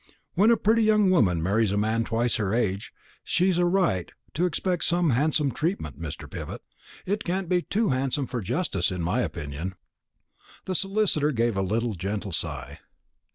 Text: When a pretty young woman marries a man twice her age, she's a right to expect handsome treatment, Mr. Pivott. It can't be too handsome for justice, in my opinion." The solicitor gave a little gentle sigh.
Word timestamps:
When 0.33 0.49
a 0.49 0.57
pretty 0.57 0.81
young 0.81 1.11
woman 1.11 1.43
marries 1.43 1.71
a 1.71 1.77
man 1.77 2.05
twice 2.05 2.37
her 2.37 2.55
age, 2.55 2.91
she's 3.23 3.59
a 3.59 3.65
right 3.65 4.09
to 4.33 4.47
expect 4.47 4.89
handsome 4.89 5.51
treatment, 5.51 5.99
Mr. 6.01 6.27
Pivott. 6.27 6.63
It 7.05 7.23
can't 7.23 7.47
be 7.47 7.61
too 7.61 7.89
handsome 7.89 8.25
for 8.25 8.41
justice, 8.41 8.91
in 8.91 9.03
my 9.03 9.21
opinion." 9.21 9.75
The 10.65 10.73
solicitor 10.73 11.31
gave 11.31 11.55
a 11.55 11.61
little 11.61 11.93
gentle 11.93 12.31
sigh. 12.31 12.79